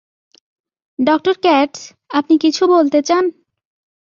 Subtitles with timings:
[0.99, 1.75] Doctor Katz,
[2.09, 3.25] আপনি কিছু বলতে চান?